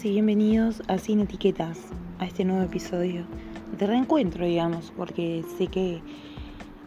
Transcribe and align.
Y 0.00 0.12
bienvenidos 0.12 0.80
a 0.86 0.96
Sin 0.96 1.18
Etiquetas, 1.18 1.76
a 2.20 2.26
este 2.26 2.44
nuevo 2.44 2.62
episodio 2.62 3.26
de 3.76 3.84
reencuentro, 3.84 4.46
digamos, 4.46 4.92
porque 4.96 5.44
sé 5.58 5.66
que 5.66 6.00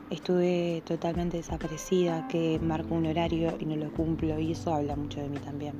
estuve 0.09 0.81
totalmente 0.85 1.35
desaparecida, 1.35 2.25
que 2.29 2.57
marco 2.63 2.95
un 2.95 3.05
horario 3.07 3.57
y 3.59 3.65
no 3.65 3.75
lo 3.75 3.91
cumplo 3.91 4.39
y 4.39 4.53
eso 4.53 4.73
habla 4.73 4.95
mucho 4.95 5.19
de 5.19 5.27
mí 5.27 5.39
también. 5.39 5.73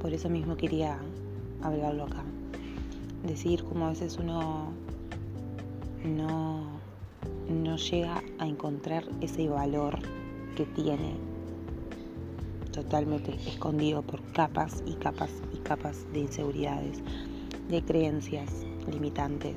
Por 0.00 0.12
eso 0.14 0.30
mismo 0.30 0.56
quería 0.56 0.96
hablarlo 1.60 2.04
acá. 2.04 2.22
Decir 3.26 3.64
como 3.64 3.86
a 3.86 3.90
veces 3.90 4.16
uno 4.16 4.72
no, 6.04 6.62
no 7.48 7.76
llega 7.76 8.22
a 8.38 8.46
encontrar 8.46 9.04
ese 9.20 9.48
valor 9.48 9.98
que 10.56 10.66
tiene 10.66 11.14
totalmente 12.74 13.34
escondido 13.46 14.02
por 14.02 14.20
capas 14.32 14.82
y 14.84 14.94
capas 14.94 15.30
y 15.52 15.58
capas 15.58 16.04
de 16.12 16.20
inseguridades, 16.20 17.02
de 17.68 17.82
creencias 17.82 18.50
limitantes. 18.90 19.56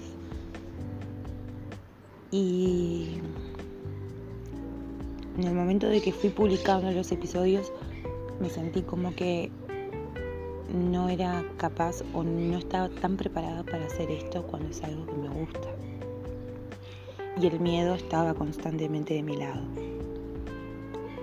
Y 2.29 3.19
en 5.37 5.43
el 5.43 5.55
momento 5.55 5.87
de 5.87 6.01
que 6.01 6.13
fui 6.13 6.29
publicando 6.29 6.91
los 6.91 7.11
episodios, 7.11 7.71
me 8.39 8.49
sentí 8.49 8.83
como 8.83 9.15
que 9.15 9.51
no 10.73 11.09
era 11.09 11.43
capaz 11.57 12.03
o 12.13 12.23
no 12.23 12.57
estaba 12.57 12.89
tan 12.89 13.17
preparada 13.17 13.63
para 13.63 13.85
hacer 13.85 14.11
esto 14.11 14.43
cuando 14.43 14.69
es 14.69 14.83
algo 14.83 15.05
que 15.07 15.13
me 15.13 15.29
gusta. 15.29 15.69
Y 17.41 17.47
el 17.47 17.59
miedo 17.59 17.95
estaba 17.95 18.33
constantemente 18.35 19.15
de 19.15 19.23
mi 19.23 19.37
lado. 19.37 19.63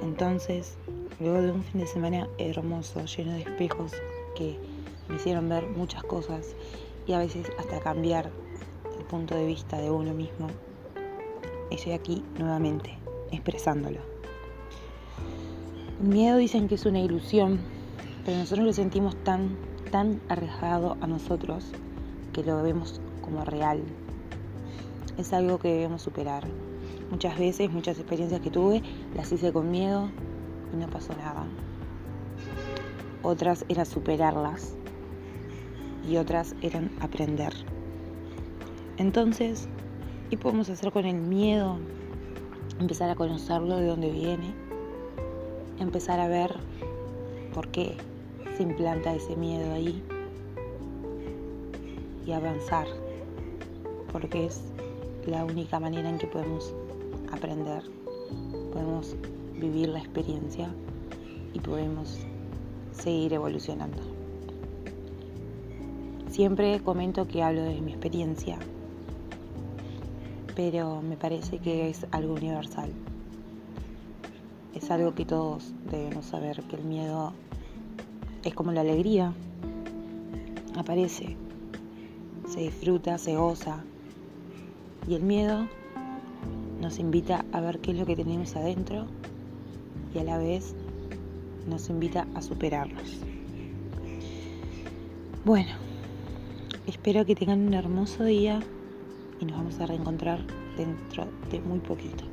Entonces 0.02 0.76
Luego 1.20 1.42
de 1.42 1.52
un 1.52 1.62
fin 1.62 1.80
de 1.80 1.86
semana 1.86 2.28
hermoso, 2.38 3.04
lleno 3.04 3.32
de 3.32 3.42
espejos 3.42 3.92
que 4.34 4.59
me 5.09 5.15
hicieron 5.15 5.48
ver 5.48 5.68
muchas 5.68 6.02
cosas 6.02 6.57
y 7.07 7.12
a 7.12 7.18
veces 7.18 7.52
hasta 7.57 7.79
cambiar 7.79 8.32
el 8.98 9.04
punto 9.04 9.37
de 9.37 9.46
vista 9.46 9.79
de 9.79 9.90
uno 9.90 10.12
mismo, 10.12 10.48
estoy 11.70 11.92
aquí 11.92 12.24
nuevamente, 12.37 12.98
expresándolo. 13.30 14.01
El 16.01 16.09
miedo 16.09 16.37
dicen 16.37 16.66
que 16.66 16.74
es 16.74 16.85
una 16.85 16.98
ilusión, 16.98 17.60
pero 18.24 18.37
nosotros 18.38 18.66
lo 18.66 18.73
sentimos 18.73 19.15
tan, 19.23 19.57
tan 19.92 20.20
arriesgado 20.29 20.96
a 21.01 21.07
nosotros 21.07 21.65
que 22.32 22.42
lo 22.42 22.60
vemos 22.60 23.01
como 23.20 23.45
real. 23.45 23.85
Es 25.16 25.32
algo 25.32 25.60
que 25.60 25.68
debemos 25.68 26.02
superar. 26.02 26.42
Muchas 27.12 27.38
veces, 27.38 27.70
muchas 27.70 27.98
experiencias 27.98 28.40
que 28.40 28.51
tuve, 28.51 28.82
las 29.15 29.30
hice 29.30 29.52
con 29.52 29.70
miedo, 29.70 30.10
y 30.74 30.78
no 30.78 30.88
pasó 30.88 31.14
nada. 31.16 31.44
Otras 33.22 33.64
eran 33.68 33.86
superarlas 33.86 34.74
y 36.08 36.16
otras 36.16 36.54
eran 36.62 36.90
aprender. 37.00 37.52
Entonces, 38.98 39.68
¿qué 40.30 40.36
podemos 40.36 40.68
hacer 40.68 40.92
con 40.92 41.06
el 41.06 41.16
miedo? 41.16 41.78
Empezar 42.78 43.08
a 43.10 43.14
conocerlo 43.14 43.76
de 43.76 43.86
dónde 43.86 44.10
viene, 44.10 44.52
empezar 45.78 46.20
a 46.20 46.28
ver 46.28 46.54
por 47.54 47.68
qué 47.68 47.96
se 48.56 48.62
implanta 48.62 49.14
ese 49.14 49.36
miedo 49.36 49.72
ahí 49.72 50.02
y 52.26 52.32
avanzar, 52.32 52.86
porque 54.12 54.46
es 54.46 54.60
la 55.26 55.45
única 55.45 55.80
manera 55.80 56.08
en 56.08 56.18
que 56.18 56.26
podemos 56.26 56.74
aprender, 57.32 57.82
podemos 58.72 59.16
vivir 59.59 59.88
la 59.88 59.99
experiencia 59.99 60.69
y 61.52 61.60
podemos 61.60 62.19
seguir 62.93 63.33
evolucionando. 63.33 64.03
Siempre 66.31 66.81
comento 66.81 67.28
que 67.28 67.43
hablo 67.43 67.62
de 67.62 67.81
mi 67.81 67.93
experiencia, 67.93 68.59
pero 70.56 71.00
me 71.03 71.16
parece 71.16 71.59
que 71.59 71.88
es 71.88 72.06
algo 72.10 72.34
universal. 72.34 72.91
Es 74.75 74.91
algo 74.91 75.14
que 75.14 75.25
todos 75.25 75.72
debemos 75.91 76.26
saber, 76.26 76.62
que 76.64 76.76
el 76.76 76.84
miedo 76.84 77.32
es 78.43 78.54
como 78.54 78.72
la 78.72 78.81
alegría. 78.81 79.32
Aparece, 80.76 81.37
se 82.48 82.60
disfruta, 82.60 83.16
se 83.19 83.37
goza. 83.37 83.84
Y 85.06 85.14
el 85.14 85.22
miedo 85.22 85.69
nos 86.81 86.98
invita 86.98 87.44
a 87.53 87.60
ver 87.60 87.78
qué 87.78 87.93
es 87.93 87.98
lo 87.98 88.06
que 88.06 88.16
tenemos 88.16 88.56
adentro 88.56 89.06
y 90.14 90.19
a 90.19 90.25
la 90.25 90.38
vez 90.38 90.75
nos 91.69 91.88
invita 91.91 92.26
a 92.34 92.42
superarnos. 92.42 93.20
Bueno, 95.44 95.72
espero 96.86 97.26
que 97.26 97.34
tengan 97.34 97.66
un 97.66 97.75
hermoso 97.75 98.25
día 98.25 98.60
y 99.41 99.44
nos 99.44 99.56
vamos 99.56 99.80
a 99.80 99.86
reencontrar 99.86 100.41
dentro 100.76 101.26
de 101.50 101.60
muy 101.60 101.80
poquito. 101.80 102.25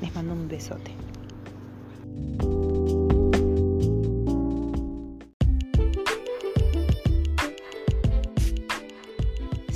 Les 0.00 0.14
mando 0.14 0.32
un 0.32 0.48
besote. 0.48 0.92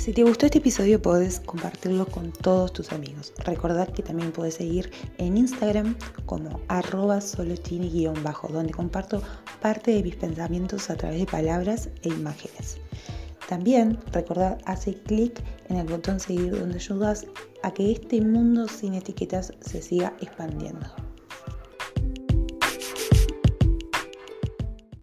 Si 0.01 0.13
te 0.13 0.23
gustó 0.23 0.47
este 0.47 0.57
episodio 0.57 0.99
puedes 0.99 1.41
compartirlo 1.41 2.07
con 2.07 2.31
todos 2.31 2.73
tus 2.73 2.91
amigos. 2.91 3.33
Recordad 3.45 3.87
que 3.87 4.01
también 4.01 4.31
puedes 4.31 4.55
seguir 4.55 4.89
en 5.19 5.37
Instagram 5.37 5.95
como 6.25 6.59
arroba 6.69 7.21
solostini-bajo, 7.21 8.47
donde 8.47 8.73
comparto 8.73 9.21
parte 9.61 9.91
de 9.91 10.01
mis 10.01 10.15
pensamientos 10.15 10.89
a 10.89 10.95
través 10.95 11.19
de 11.19 11.27
palabras 11.27 11.89
e 12.01 12.09
imágenes. 12.09 12.77
También 13.47 13.99
recordad 14.11 14.57
hace 14.65 14.95
clic 14.95 15.39
en 15.69 15.77
el 15.77 15.85
botón 15.85 16.19
seguir 16.19 16.57
donde 16.57 16.77
ayudas 16.77 17.27
a 17.61 17.71
que 17.71 17.91
este 17.91 18.21
mundo 18.21 18.67
sin 18.67 18.95
etiquetas 18.95 19.53
se 19.61 19.83
siga 19.83 20.15
expandiendo. 20.19 21.10